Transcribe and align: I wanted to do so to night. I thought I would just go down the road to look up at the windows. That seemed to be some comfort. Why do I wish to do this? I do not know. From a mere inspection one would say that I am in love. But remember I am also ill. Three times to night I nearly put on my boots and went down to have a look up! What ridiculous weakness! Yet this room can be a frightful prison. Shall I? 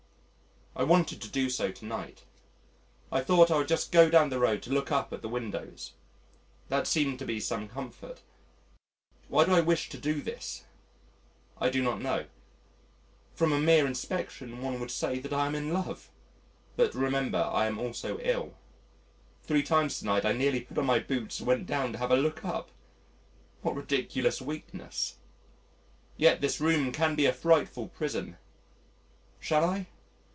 I 0.73 0.83
wanted 0.83 1.21
to 1.21 1.27
do 1.27 1.49
so 1.49 1.69
to 1.69 1.85
night. 1.85 2.23
I 3.11 3.19
thought 3.21 3.51
I 3.51 3.57
would 3.57 3.67
just 3.67 3.91
go 3.91 4.09
down 4.09 4.29
the 4.29 4.39
road 4.39 4.63
to 4.63 4.71
look 4.71 4.89
up 4.89 5.11
at 5.11 5.21
the 5.21 5.27
windows. 5.27 5.91
That 6.69 6.87
seemed 6.87 7.19
to 7.19 7.25
be 7.25 7.41
some 7.41 7.67
comfort. 7.67 8.21
Why 9.27 9.43
do 9.43 9.53
I 9.53 9.59
wish 9.59 9.89
to 9.89 9.97
do 9.97 10.21
this? 10.21 10.63
I 11.59 11.69
do 11.69 11.83
not 11.83 11.99
know. 11.99 12.27
From 13.35 13.51
a 13.51 13.59
mere 13.59 13.85
inspection 13.85 14.61
one 14.61 14.79
would 14.79 14.91
say 14.91 15.19
that 15.19 15.33
I 15.33 15.45
am 15.45 15.55
in 15.55 15.73
love. 15.73 16.09
But 16.77 16.95
remember 16.95 17.37
I 17.39 17.65
am 17.67 17.77
also 17.77 18.19
ill. 18.21 18.55
Three 19.43 19.63
times 19.63 19.99
to 19.99 20.05
night 20.05 20.23
I 20.23 20.31
nearly 20.31 20.61
put 20.61 20.77
on 20.77 20.85
my 20.85 20.99
boots 20.99 21.39
and 21.39 21.47
went 21.49 21.65
down 21.67 21.91
to 21.91 21.97
have 21.97 22.11
a 22.11 22.15
look 22.17 22.45
up! 22.45 22.71
What 23.61 23.75
ridiculous 23.75 24.41
weakness! 24.41 25.15
Yet 26.15 26.39
this 26.39 26.61
room 26.61 26.93
can 26.93 27.15
be 27.15 27.25
a 27.25 27.33
frightful 27.33 27.89
prison. 27.89 28.37
Shall 29.37 29.65
I? 29.65 29.87